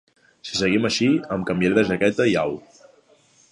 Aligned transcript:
Si 0.47 0.55
seguim 0.59 0.87
així 0.89 1.09
em 1.37 1.45
canviaré 1.51 1.77
de 1.81 1.85
jaqueta 1.91 2.29
i 2.33 2.37
au. 2.47 2.59